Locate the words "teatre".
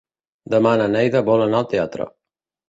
1.75-2.09